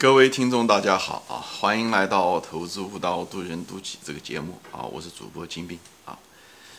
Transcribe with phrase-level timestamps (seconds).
[0.00, 1.42] 各位听众，大家好啊！
[1.42, 4.82] 欢迎来到《投资悟道，渡人渡己》这个节目啊！
[4.82, 6.16] 我是主播金兵啊。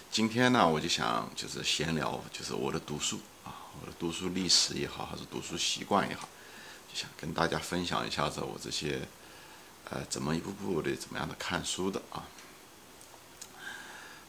[0.09, 3.52] 今天呢，我就想就是闲聊，就是我的读书啊，
[3.82, 6.29] 我的读书历史也好，还是读书习惯也好，
[6.88, 9.05] 就想跟大家分享一下子我这些
[9.90, 12.24] 呃怎么一步步的怎么样的看书的啊。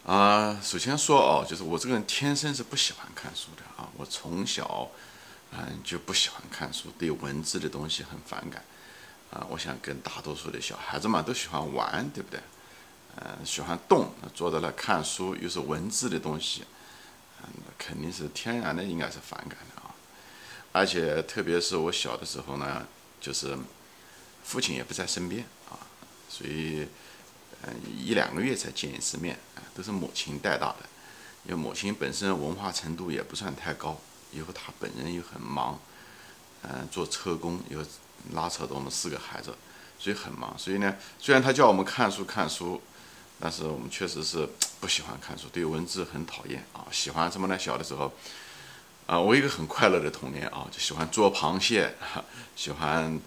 [0.05, 4.89] 啊，首先说哦，就是我这个人天生是不喜欢看书的啊，我从小
[5.53, 8.65] 嗯就不喜欢看书，对文字的东西很反感。
[9.31, 12.41] 啊，我想跟大多数的小孩子嘛都喜欢玩，对不对？
[13.17, 16.65] 嗯，喜欢动，坐在那看书又是文字的东西，
[17.43, 19.95] 嗯，肯定是天然的，应该是反感的啊。
[20.73, 22.87] 而且特别是我小的时候呢，
[23.21, 23.57] 就是
[24.45, 25.79] 父亲也不在身边啊，
[26.29, 26.87] 所以
[27.63, 29.39] 嗯一两个月才见一次面，
[29.75, 30.79] 都是母亲带大的。
[31.45, 34.01] 因为母亲本身文化程度也不算太高，
[34.33, 35.79] 以后她本人又很忙，
[36.63, 37.85] 嗯，做车工又。
[38.33, 39.55] 拉扯着我们四个孩子，
[39.99, 40.55] 所以很忙。
[40.57, 42.81] 所以呢，虽然他叫我们看书看书，
[43.39, 44.49] 但是我们确实是
[44.81, 46.87] 不喜欢看书，对文字很讨厌啊。
[46.91, 47.59] 喜欢什么呢？
[47.59, 48.13] 小的时候，
[49.07, 51.95] 啊，我一个很快乐的童年啊，就喜欢捉螃蟹，
[52.55, 53.21] 喜欢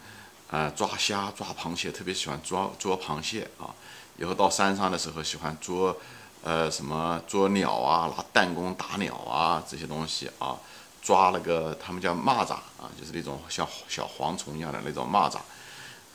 [0.49, 3.73] 啊抓虾、抓螃蟹，特别喜欢抓捉螃蟹啊。
[4.17, 5.99] 以后到山上的时候，喜欢捉
[6.43, 10.57] 呃什么捉鸟啊，拿弹弓打鸟啊这些东西啊。
[11.03, 15.37] 抓那个他们叫蚂蚱啊，就是那种像小蝗虫一样的那种蚂蚱，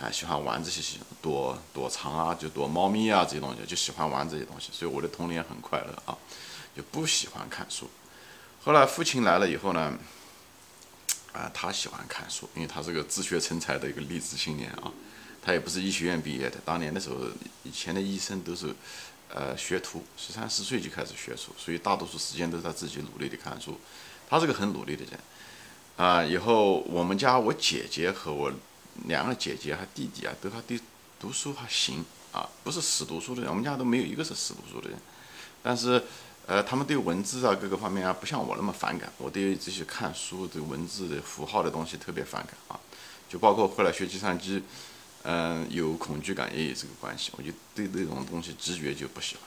[0.00, 6.16] 啊，喜欢玩这些躲躲藏啊，就躲猫咪啊这些东西，就喜欢玩这些东西，所以我的童年很快乐啊，
[6.74, 7.90] 就不喜欢看书。
[8.64, 9.98] 后来父亲来了以后呢，
[11.32, 14.90] 啊，他喜欢看书，因为他是个自学成才的一个励志青年啊，
[15.42, 17.16] 他也不是医学院毕业的，当年的时候
[17.62, 18.74] 以前的医生都是
[19.28, 23.78] 呃学徒，十三四岁就开始学书，所以大多数时间都是他自己努力的看书。
[24.28, 25.18] 他是个很努力的人，
[25.96, 28.52] 啊，以后我们家我姐姐和我
[29.06, 30.78] 两个姐姐还弟弟啊，都还对
[31.18, 34.98] 读书还行啊，不是死读书的人，我们家都没有一个是死读书的人，
[35.62, 36.02] 但是，
[36.46, 42.78] 呃，他们对文字啊各个方面啊，不像我那么反感，我对这些看书的文字的符号的东西特别反感啊，
[43.28, 44.62] 就包括后来学计算机，
[45.22, 49.44] 嗯，有恐惧感也有这个关系，我就对这种东西直觉就不喜欢。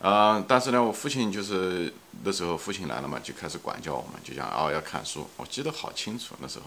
[0.00, 1.92] 嗯，但是呢，我父亲就是
[2.22, 5.28] 那时候父亲来了嘛，就开始管教我们，就讲哦要看书。
[5.36, 6.66] 我记得好清楚，那时候，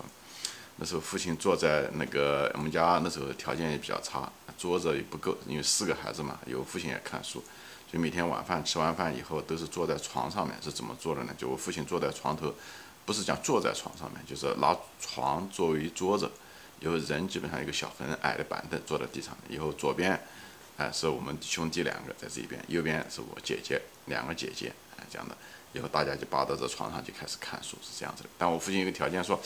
[0.75, 7.41] 那时候父亲坐在那个我们家那时候条件也比较差，桌子也不够，因为四个孩子嘛，有父亲也看书，
[7.89, 11.33] 就每天晚饭吃完饭以后都是坐在床上面，是怎么做的呢？
[11.37, 12.53] 就我父亲坐在床头，
[13.05, 16.29] 不是讲坐在床上面，就是拿床作为桌子，
[16.81, 20.21] 以后人基本上一个小很矮的板凳坐在地上，以后左边。
[20.81, 25.37] 哎，是我们兄弟两个在这边，右边是我姐姐，两个姐姐，哎，这样的，
[25.73, 28.29] 以后大家就扒到这床上就开始看书，是这样子的。
[28.35, 29.39] 但我父亲有个条件说，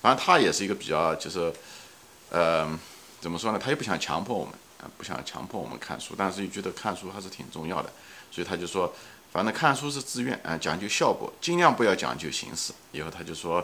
[0.00, 1.52] 反正他也是一个比较，就是，
[2.30, 2.66] 呃，
[3.20, 3.60] 怎么说呢？
[3.62, 7.92] 他又不想强迫我们，啊，不想强迫我们看书，但是又觉得看书还是挺重要的，
[8.30, 8.90] 所以他就说，
[9.30, 12.72] 反正看书是自愿，啊，讲究效果，尽量不要讲究形式。
[12.92, 13.62] 以后他就说。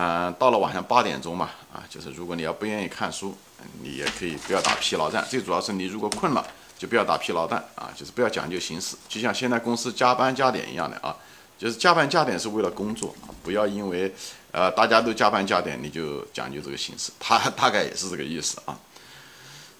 [0.00, 3.36] 嗯，到了晚上八点钟嘛，啊，就是如果你要不愿意看书，
[3.82, 5.26] 你也可以不要打疲劳战。
[5.28, 6.46] 最主要是你如果困了，
[6.78, 11.16] 就不要打疲劳战啊，就是不要讲究形式，就像现在公司加班加点一样的啊，
[11.58, 14.14] 就是加班加点是为了工作，不要因为
[14.52, 18.78] 呃大家都加班加点，你就讲究这个形式，他大概也是这个意思啊。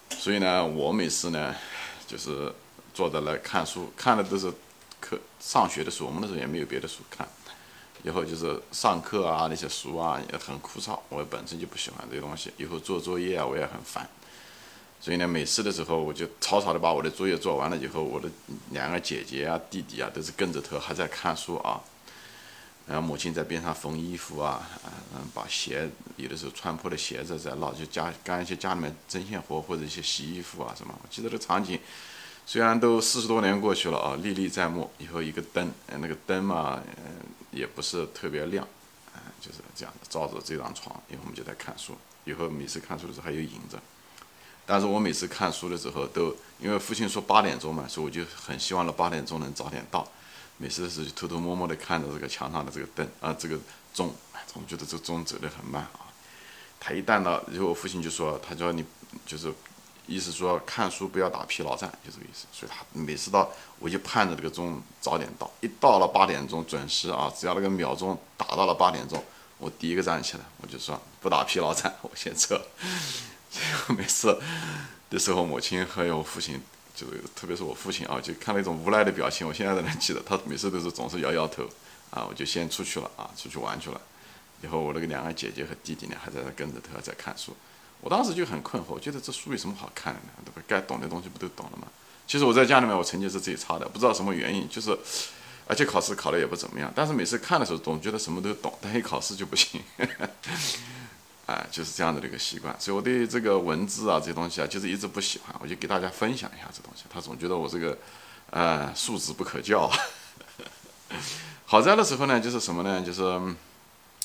[0.09, 1.55] 所以呢，我每次呢，
[2.05, 2.53] 就是
[2.93, 4.51] 坐在那看书，看的都是
[4.99, 7.25] 课上学的书，我们那时候也没有别的书看。
[8.03, 12.51] 以后就是上课啊，那些书啊也很枯燥，我本身就不喜欢这些东西。
[12.57, 14.07] 以后做作业啊，我也很烦。
[15.01, 18.29] 所以呢，每次的时候我就草草的把我的作业做完了以后，我的
[18.71, 21.81] 两个姐姐啊、弟弟啊都是跟着头还在看书啊。
[22.87, 24.67] 然后母亲在边上缝衣服啊，
[25.13, 30.93] 嗯，把鞋有的时候穿破的鞋子在捞，就家干一些家里面针线活或者一些洗衣服啊什么。
[31.01, 31.79] 我记得这场景。
[32.45, 34.89] 虽然都四十多年过去了啊，历历在目。
[34.97, 36.81] 以后一个灯，那个灯嘛，
[37.51, 38.67] 也不是特别亮，
[39.13, 41.97] 啊，就是这样的，照着这张床，以后我们就在看书。
[42.25, 43.79] 以后每次看书的时候还有影子，
[44.65, 50.07] 但是我每次看书的时候都，因为父亲说八点钟嘛，所以我就很希望了八点钟能早点到。
[50.57, 53.57] 每次的时候就偷偷摸摸的看着这个墙上的这个灯啊，这个
[53.93, 54.13] 钟，
[54.45, 56.11] 总觉得这钟走得很慢啊。
[56.79, 58.83] 他一旦到，然后我父亲就说，他说你
[59.25, 59.53] 就是。
[60.09, 62.47] 意思说看书不要打疲劳战，就这个意思。
[62.51, 63.47] 所以他每次到，
[63.77, 65.49] 我就盼着这个钟早点到。
[65.61, 69.23] 一到了八点钟准时啊，只要那个秒钟打到了八点钟，
[69.59, 72.59] 我第一个站起来，我就说不打疲劳战，我先撤。
[73.95, 74.39] 每次
[75.09, 76.59] 的时候，母亲还有父亲，
[76.95, 80.21] 就是特别是我父亲啊，就看那种无奈的表情，我现在都能记得。
[80.25, 81.63] 他每次都是总是摇摇头
[82.09, 84.01] 啊，我就先出去了啊，出去玩去了。
[84.61, 87.55] 以后我那个两个姐姐和弟弟呢，还在那跟着他在看书。
[88.01, 90.29] 我当时就很困惑，我觉得这书有什么好看的呢？
[90.45, 90.61] 对吧？
[90.67, 91.87] 该懂的东西不都懂了吗？
[92.27, 94.97] 其实我在家里面，我成绩是最差的，不知道什么原因，就是
[95.67, 96.91] 而且考试考的也不怎么样。
[96.95, 99.81] 但是每次看的时候，总觉得什么都懂，但一考试就不行。
[101.45, 105.55] 啊，就是这样的一个习惯，所以我对这个文字啊这些东西啊，就是一直不喜欢。
[105.59, 107.05] 我就给大家分享一下这东西。
[107.09, 107.97] 他总觉得我这个，
[108.51, 109.91] 呃，素质不可教。
[111.65, 113.01] 好在的时候呢，就是什么呢？
[113.01, 113.23] 就是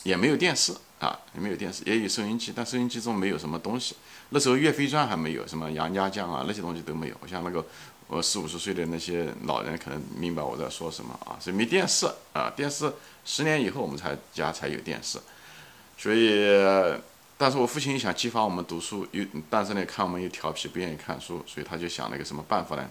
[0.03, 0.75] 也没有电视
[1.05, 3.95] 啊，也没有电视，也有收音机，但收音机中没有什么东西。
[4.31, 7.17] 那时候《岳飞传》还没有，什么杨家将啊那些东西都没有。
[7.21, 7.65] 我像那个
[8.07, 12.51] 我四五十岁的那些老人可能明白我在说什么啊，所以没电视啊。
[12.57, 12.93] 电视
[13.25, 15.19] 十年以后我们才家才有电视，
[15.99, 16.99] 所以。
[17.37, 22.89] 但是我父亲想激发我们读书，又但是呢，看我们又调皮，不愿意看书，所以他就想了一个什么办法呢？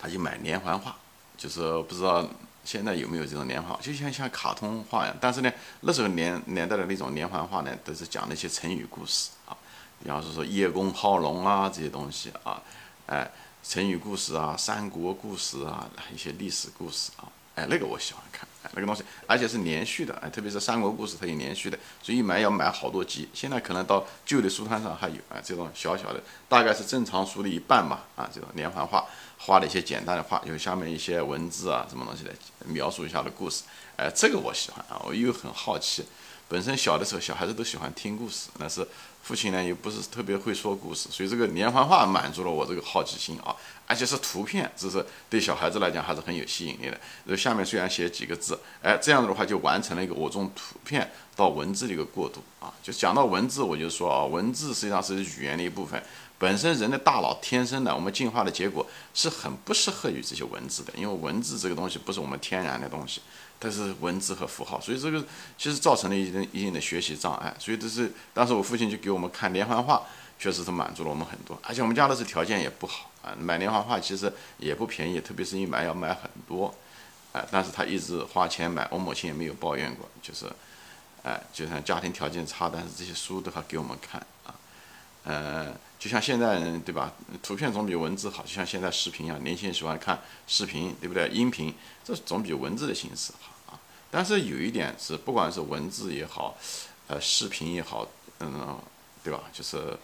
[0.00, 0.96] 他就买连环画，
[1.36, 2.28] 就是不知道
[2.64, 5.16] 现在有没有这种连环画，就像像卡通画一样。
[5.20, 9.56] 但是呢，那时候年年代的那种连环画呢，都是讲那些成语故事啊，
[10.02, 12.62] 比方说说叶公好龙啊这些东西啊，
[13.06, 13.30] 哎，
[13.62, 17.28] 成语故事啊，三国故事啊，一些历史故事啊。
[17.54, 23.28] 哎，那个我喜欢看，那个东西，而且是连续的，哎，特别是三国故事，它有连续的，所以买要买好多集。
[23.32, 29.04] 现在可能到旧的书摊上还有，啊，这种小小的，大概是正常书的一半吧，啊，这种连环画，
[29.38, 32.32] 画的一些简单的画，有下面一些文字啊，什么东西的
[32.66, 33.62] 描述一下的故事，
[33.96, 36.04] 哎，这个我喜欢啊，我又很好奇。
[36.50, 38.86] 本身小的时候，小孩子都喜欢听故事，但是
[39.28, 43.54] 父亲呢又不是特别会说故事，所以这个连环画满足了我这个好奇心啊，
[43.86, 46.92] 而且是图片，这是对小孩子来讲还是很有吸引力的。
[47.26, 52.72] 然后下面虽然写几个字，哎，这样子的话就完成了一个我从图片到文字的一个过渡啊。
[52.82, 56.02] 就讲到文字，我就说啊，文字实际上是语言的一部分。
[56.38, 63.20] 本身人的大脑天生的，我们进化的结果是很不适合于这些文字的，因为文字这个东西不是我们天然的东西。
[63.60, 65.24] 它是文字和符号，所以这个
[65.56, 67.54] 其实造成了一定一定的学习障碍。
[67.58, 70.02] 所以这是当时我父亲就给我们看连环画，
[70.38, 71.58] 确实是满足了我们很多。
[71.62, 76.72] 而且我们家的是条件也不好啊，买连环画其实也不便宜，特别是一买要买很多，
[77.32, 80.46] 哎，但是他一直花钱买，我母亲也没有抱怨过，就是，
[81.24, 84.54] 哎，就像家庭条件差，但是这些书都还给我们看啊，
[85.28, 85.76] 呃。
[85.98, 87.12] 就像现在对吧？
[87.42, 91.28] 图片总比文字好，就像现在视频一样，年轻人喜欢看视频，对不对？
[91.30, 93.80] 音频这总比文字的形式好啊。
[94.12, 96.56] 但是有一点是，不管是文字也好，
[97.08, 98.06] 呃，视频也好，
[98.38, 98.78] 嗯，
[99.24, 99.42] 对吧？
[99.52, 99.98] 就是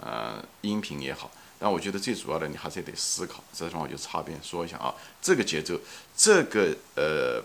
[0.00, 1.30] 呃，音频也好，
[1.60, 3.40] 但我觉得最主要的，你还是得思考。
[3.52, 5.78] 这地方我就插边说一下啊，这个节奏，
[6.16, 7.40] 这个呃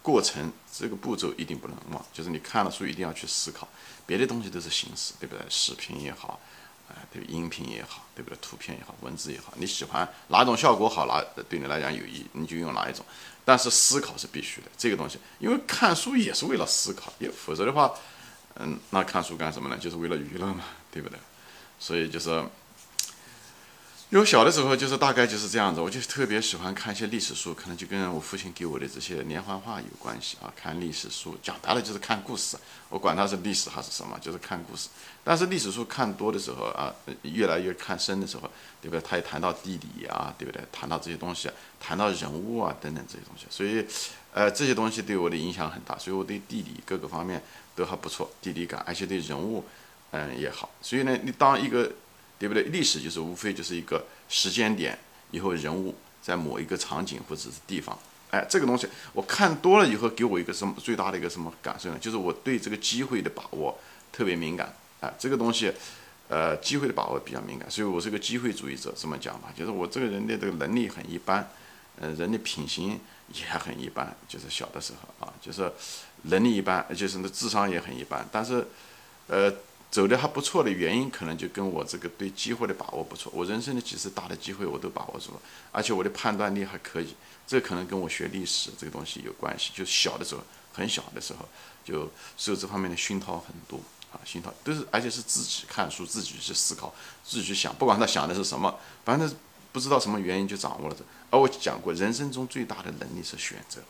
[0.00, 3.68] 过程，这个步骤一定不能忘，就是你看了书一定要去思考，
[4.06, 5.44] 别的东西都是形式，对不对？
[5.50, 6.40] 视频也好。
[6.96, 8.38] 哎，对，音频也好，对不对？
[8.40, 13.04] 图片也好，文字也好，你喜欢哪种效果好，哪对你来讲有益，你就用哪一种。
[13.44, 17.92] 但是思考是必须的，这个东西，因为看书也是为了思考，也否则的话，
[18.56, 19.76] 嗯，那看书干什么呢？
[19.76, 21.18] 就是为了娱乐嘛，对不对？
[21.78, 22.44] 所以就是。
[24.12, 30.52] 因为小的时候就是大概就是这样子，我就特别喜欢看一些历史书，可能就跟我父亲给我的这些连环画有关系啊。
[30.54, 32.58] 看历史书，讲白了就是看故事，
[32.90, 34.90] 我管它是历史还是什么，就是看故事。
[35.24, 38.42] 但是历史书看多的时候啊，越来越看深的时候，
[38.82, 39.00] 对不对？
[39.00, 40.62] 他也谈到地理啊，对不对？
[40.70, 41.50] 谈到这些东西，
[41.80, 43.82] 谈到人物啊等等这些东西，所以，
[44.34, 47.42] 呃，这些东西对我的影响很大，所以我对地理各个方面
[47.74, 49.64] 都还不错，地理感，而且对人物，
[50.10, 50.68] 嗯也好。
[50.82, 51.90] 所以呢，你当一个。
[52.42, 52.64] 对不对？
[52.64, 54.98] 历史就是无非就是一个时间点，
[55.30, 57.96] 以后人物在某一个场景或者是地方，
[58.32, 61.98] 哎，这个东西我看多了以后，给我一个什么最大的一个什么感受呢？
[62.00, 63.78] 就是我对这个机会的把握
[64.10, 65.72] 特别敏感，哎，这个东西，
[66.28, 71.48] 呃，机会的把握比较敏感，所以我是个机会主义者，这么讲吧，就是我这个人的这个能力很一般，
[72.00, 72.98] 呃，人的品行
[73.32, 75.72] 也很一般，就是小的时候啊，就是
[76.22, 78.66] 能力一般，就是那智商也很一般，但是，
[79.28, 79.54] 呃。
[79.92, 83.30] 走的还不错的原因，可能就跟我这个对机会的把握不错。
[83.36, 87.14] 我人生的几次大的机会我都把握住了，而且我的判断力还可以。
[87.46, 89.70] 这可能跟我学历史这个东西有关系。
[89.74, 91.46] 就小的时候，很小的时候，
[91.84, 93.78] 就受这方面的熏陶很多
[94.10, 99.30] 啊，熏陶都是，而且是自己看书，自己去思考，自己去想，不管他想的是什么，反正
[99.72, 101.04] 不知道什么原因就掌握了这。
[101.30, 103.82] 而我讲过，人生中最大的能力是选择，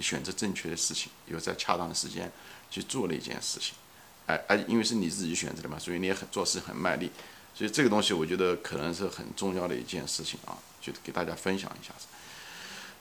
[0.00, 2.32] 选择正确的事情，有在恰当的时间
[2.70, 3.74] 去做了一件事情。
[4.28, 7.10] 哎哎，因为是你自己选择的嘛，所以你也很做事很卖力，
[7.54, 12.06] 所以这个东西我觉得可能是很重要的一件事情啊，就给大家分享一下子。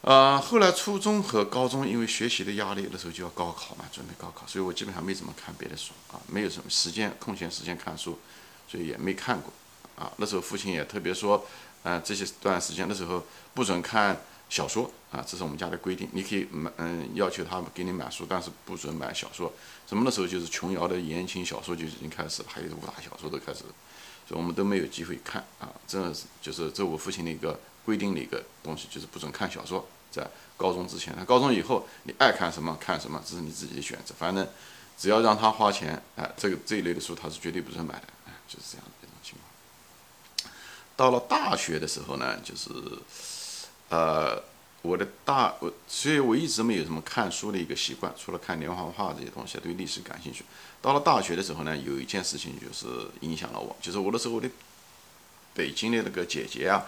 [0.01, 8.17] 呃，后来初中和高中因为学习的压力，那时候就要高考嘛，准备高考，所以我基本上没怎么看别的书啊，没有什么时间空闲时间看书，
[8.69, 9.51] 所以也没看过
[9.97, 10.11] 啊。
[10.17, 11.45] 那时候父亲也特别说，
[11.83, 14.15] 呃，这些段时间的时候不准看
[14.49, 16.07] 小说啊，这是我们家的规定。
[16.13, 19.51] 你可以买，嗯，要求他们给你买书，但是不准买小说。
[19.87, 23.59] 什么的时候就是琼瑶的言情小说就已经开始了，还有武打小说都开始，
[24.27, 25.69] 所以我们都没有机会看啊。
[25.87, 29.87] 这是就是这我父亲的一个规定的一个东西，就是不准看小说。
[30.09, 30.25] 在
[30.55, 34.15] 高中之前，他高中以后你爱看什么看什么，这是你自己的选择。
[34.17, 34.47] 反正
[34.97, 38.07] 只要让他花钱，哎，这个这一类的书他是绝对不准买的，
[38.47, 40.53] 就是这样的一种情况。
[40.95, 42.69] 到了大学的时候呢，就是，
[43.89, 44.41] 呃，
[44.81, 50.43] 我的大我，所以我一直没有什么看书的一个习惯，除了看连环画这些东西，对历史感兴趣。
[50.81, 54.49] 到了大学的时候呢，有一件事情就是影响了我，就是我的时候的
[55.53, 56.85] 北京的那个姐姐啊，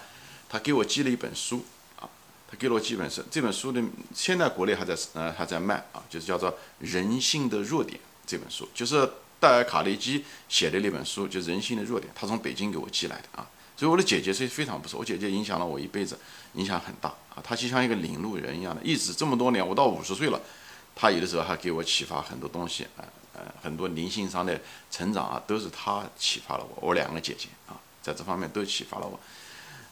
[0.47, 1.65] 她给我寄了一本书。
[1.99, 2.07] 啊，
[2.49, 3.81] 她给了我几本书，这本书的
[4.13, 13.47] 现在国内还在呃还在卖啊，就是叫做《人性的弱点》这本书，就是戴尔·卡内基写的那本书，就《人性的弱点》，他从北京给我寄来的啊。
[13.79, 16.19] 所以我的姐姐是非常不错，我姐姐影响了我一辈子，
[16.55, 17.41] 影响很大啊。
[17.41, 20.41] 她就像一个领路人一样的，一直这么多年，我到五十岁了，
[20.93, 24.59] 她有的时候还给我启发很多东西啊，呃，很多灵性上的
[24.91, 26.89] 成长啊，都是她启发了我。
[26.89, 29.17] 我两个姐姐啊，在这方面都启发了我。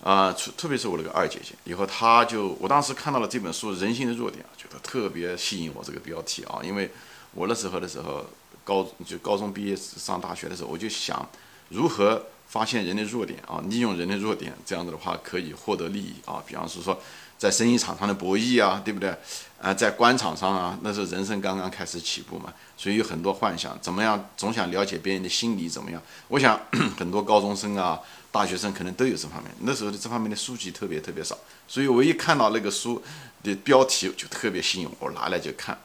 [0.03, 6.91] 啊，特特别是我那个二姐姐，以后她就，我当时看到了这本书《人性的弱点》，觉得特别吸引我这个标题啊，因为
[7.31, 8.25] 我那时候的时候，
[8.65, 11.25] 高就高中毕业上大学的时候，我就想
[11.69, 16.99] 如何发现人的弱点啊，利用人的弱点，这样子的话可以获得利益啊，比方是说
[17.37, 19.13] 在生意场上的博弈啊，对不对？
[19.61, 26.01] 啊，在官场上啊，那时候人生刚刚开始起步嘛，所以有很多幻想，怎么样总想了解别人的心理怎么样？
[26.27, 26.59] 我想
[26.97, 27.99] 很多高中生啊。
[28.29, 31.35] 大学生可能都有这方面，那时候的这方面的书籍特别特别少，
[31.67, 33.01] 所以我一看到那个书
[33.41, 35.75] 的标题就特别吸引我，我拿来就看。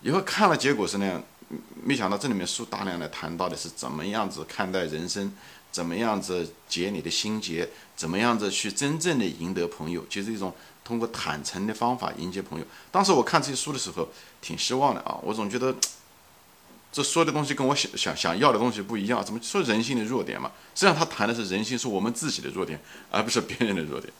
[0.00, 1.22] 以后看了，结果是那样，
[1.84, 5.32] 没想到这里面书大量的谈到的是怎么样子看待人生，
[5.74, 10.54] 怎么样子解你的心结，怎么样子去真正的赢得朋友，就是一种
[10.84, 12.64] 通过坦诚的方法迎接朋友。
[12.92, 14.08] 当时我看这些书的时候
[14.40, 15.74] 挺失望的啊，我总觉得。
[16.92, 20.52] 这说的东西跟我想想想要的东西不一样，怎么说人性的弱点嘛？
[20.76, 24.12] 实际上他谈的是人性，是我们自己的弱点，而不是别人的弱点。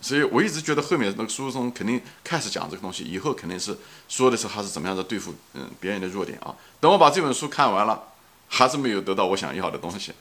[0.00, 3.76] 所以我一直觉得后面那个书中肯定开始讲这个东西，以后肯定是
[4.08, 6.54] 说的是他是怎么样的对付嗯别人的弱点啊。
[6.78, 8.00] 等我把这本书看完了，
[8.46, 10.12] 还是没有得到我想要的东西。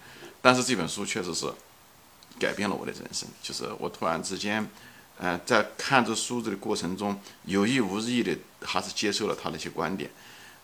[0.48, 1.46] 但是这本书确实是
[2.39, 4.66] 改变了我的人生，就是我突然之间，
[5.18, 10.10] 呃，在看这书子的过程中，有意无意的还是接受了他那些观点。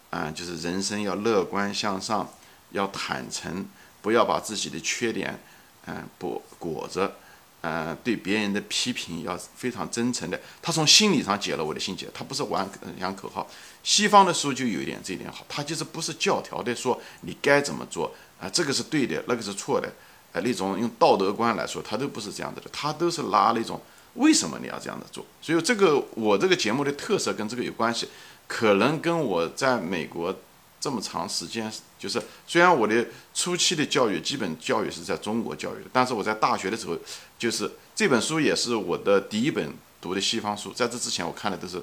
[0.10, 2.32] 啊，就是人生要乐观向上，
[2.72, 3.66] 要坦诚，
[4.02, 5.38] 不要把自己的缺点，
[5.86, 7.18] 嗯，不裹着，
[7.60, 10.40] 嗯，对别人的批评要非常真诚的。
[10.62, 12.66] 他从心理上解了我的心结，他不是玩
[12.98, 13.46] 讲口号。
[13.84, 19.88] 西方的书就有一点这一点好，他就是不是教条的说你该怎么做啊，这个是对的，那个是错的，
[20.34, 23.82] 啊，那种用道德观来说，他都不是这样子的，他都是拿那种
[24.16, 25.26] 为什么你要这样子做。
[25.42, 28.10] 所以这个我这个节目的特色跟这个有关系。
[28.46, 30.36] 可能跟我在美国
[30.80, 36.96] 这么长时间，就是虽然我的初期的教育基本教育是在中国教育的，但是我在大学的时候，
[37.40, 40.74] 就是这本书也是我的第一本读的西方书。
[40.74, 41.82] 在这之前，我看的都是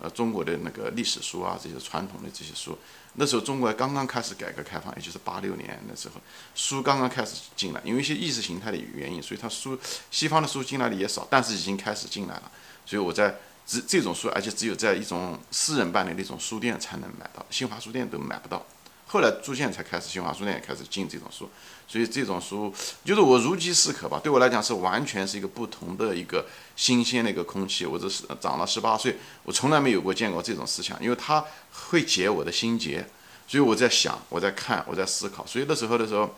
[0.00, 2.76] 呃中国的那个历史书啊，这些传统的这些书。
[3.14, 6.14] 那时候中国刚刚开始改革开放，也就是八六年的时候，
[6.54, 9.78] 书刚刚开始进来，因为一些意识形态的原因，所以它书
[10.10, 12.50] 西方的书进来的也少，但是已经开始进来了。
[12.86, 13.34] 所以我在。
[13.66, 18.66] 这这种书，而且只有在一种私人办的那种书店才能买到，新华书店都买不到。
[19.06, 21.48] 后来逐渐才开始，新华书店也开始进这种书，
[21.90, 22.72] 所以这种书
[23.04, 24.20] 就是我如饥似渴吧。
[24.22, 27.84] 对我来讲是完全是一个不同的一个新鲜的一个空气。
[27.84, 31.44] 我这是长了十八岁，我从来没有过见过这种思想，因为它
[31.90, 33.04] 会解我的心结。
[33.48, 35.44] 所以我在想，我在看，我在思考。
[35.44, 36.32] 所以那时候的时候，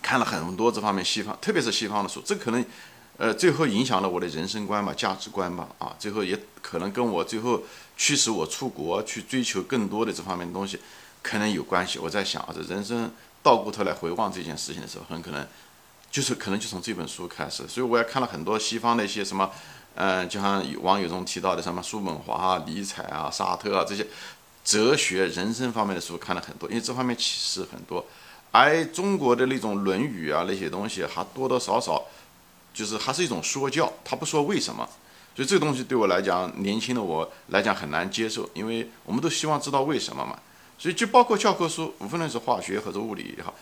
[0.00, 2.64] 看了很多这方面西方，特别是西方的书，这可能。
[3.16, 7.62] 呃，最后影响了我的人生观吧，价值观吧，啊，最后也可能跟我最后
[7.94, 10.80] 驱使我出国去追求更多的这方面的东西，
[11.20, 11.98] 可能有关系。
[11.98, 15.46] 我在想啊，这人生倒过头来回望这件事情的时候，很可能
[16.10, 17.66] 就是可能就从这本书开始。
[17.68, 19.50] 所以我也看了很多西方的一些什么，
[19.94, 24.06] 嗯，就像网友中提到的什么叔本华啊、尼采啊、沙特啊这些
[24.64, 28.04] 哲学、人生方面的书看了很多，因为这方面启示很多。
[28.50, 32.02] 而中国的那种《论语》啊那些东西，还多多少少。
[32.72, 34.88] 就是还是一种说教，他不说为什么，
[35.34, 40.38] 所以这个东西对我来讲，年轻的我来讲很难接受，因为我们都希望知道为什么嘛。
[40.80, 43.54] 所以就包括教科书，无论是化学或者物理也好，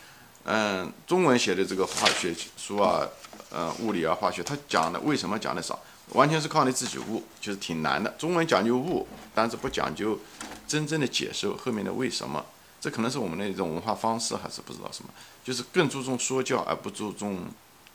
[0.45, 3.05] 嗯，中文写的这个化学书啊，
[3.49, 5.77] 呃，物理啊，化学，它讲的为什么讲的少，
[6.13, 8.09] 完全是靠你自己悟，就是挺难的。
[8.11, 10.17] 中文讲究悟，但是不讲究
[10.65, 12.45] 真正的解释后面的为什么，
[12.79, 15.09] 这可能是我们的一种文化方式，还是不知道什么，
[15.43, 17.47] 就是更注重说教而不注重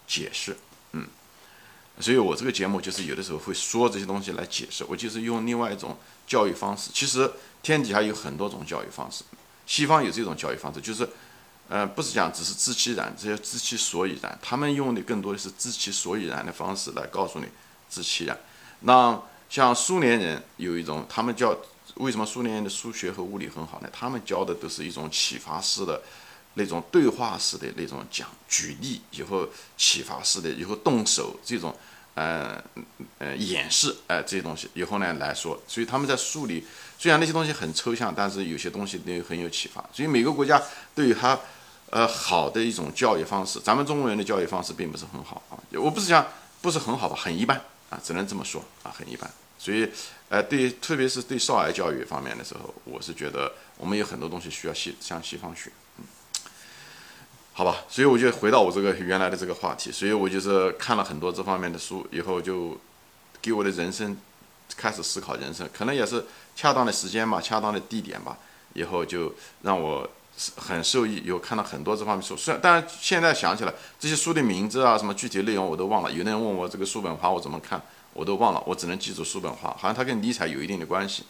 [0.06, 0.54] 解释。
[0.92, 1.06] 嗯，
[1.98, 6.90] 所以我这个节目就是有的时候会说这些东西来解释，我就是用另外一种教育方式。
[6.92, 7.32] 其实
[7.64, 9.24] 天底下有很多种教育方式，
[9.66, 11.08] 西方有这种教育方式，就是，
[11.68, 14.38] 呃，不是讲只是知其然，这些知其所以然。
[14.40, 17.46] 他们用的更多的是知其所以然的方式来告诉你
[17.90, 18.38] 知其然。
[18.80, 21.58] 那像苏联人有一种，他们教
[21.96, 23.88] 为什么苏联人的数学和物理很好呢？
[23.92, 26.00] 他们教的都是一种启发式的。
[26.56, 29.44] 那种对话式的那种讲举例以后
[29.76, 31.76] 启发式的以后动手这种
[32.14, 32.62] 呃
[33.18, 36.64] 呃演示哎这些东西以后呢来说，所以他们在树立
[37.04, 39.84] 虽然那些东西很抽象，但是有些东西都很有启发。
[39.92, 40.62] 所以每个国家
[40.94, 41.38] 对于他
[41.90, 46.26] 呃好的一种教育方式，咱们中国人的教育方式并不是很好啊，我不是讲
[46.62, 49.30] 不是很好吧，很一般啊，只能这么说啊，很一般。
[49.58, 49.86] 所以
[50.30, 55.70] 呃对特别是对少儿教育方面的时候，我是觉得我们有很多东西需要西向西方学。
[55.98, 56.04] 嗯
[57.52, 62.80] 好吧，所以我就回到我这个原来的这个话题，所以我就是看了很多这方面的书以后，就
[63.42, 64.16] 给我的人生
[64.74, 68.36] 开始思考人生，可能也是恰当的时间吧，恰当的地点吧，
[68.72, 70.08] 以后就让我
[70.56, 72.36] 很受益，有看到很多这方面书。
[72.36, 76.10] 虽然，但是现在想起来，这些书的名字啊，什么具体内容我都忘了。
[76.10, 77.80] 有的人问我这个叔本华我怎么看，
[78.12, 81.24] 我都忘了，我只能记住叔本华，好像他跟尼采有一定的关系，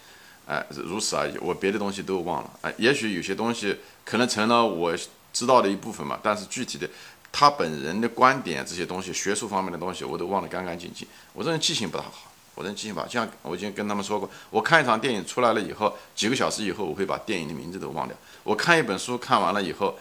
[0.46, 1.38] 哎，如此而已。
[1.38, 4.96] 我别的东西都忘了，哎，也许有些东西可能成了我。
[5.34, 6.88] 知道的一部分嘛，但是具体的
[7.32, 11.08] 他本人的观点这些东西，学术方面的东西我都忘得干干净净。
[11.32, 13.06] 我这人记性不大好，我这人记性不好。
[13.08, 18.16] 像我已经跟他们说过，我看一场电影出来了以后，几个小时以后我会把电影的名字都忘掉。
[18.42, 19.98] 我看一本书看完了以后，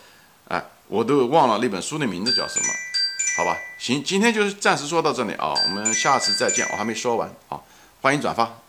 [0.47, 2.65] 哎，我都忘了那本书的名字叫什么，
[3.37, 3.57] 好吧？
[3.79, 6.67] 行，今天就暂时说到这里啊，我们下次再见。
[6.71, 7.59] 我还没说完啊，
[8.01, 8.62] 欢迎转发。